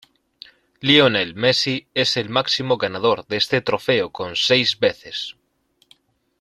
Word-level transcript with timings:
Lionel 0.79 1.35
Messi 1.35 1.87
es 1.93 2.17
el 2.17 2.29
máximo 2.31 2.77
ganador 2.79 3.27
de 3.27 3.37
este 3.37 3.61
trofeo 3.61 4.11
con 4.11 4.35
seis 4.35 4.79
veces. 4.79 5.35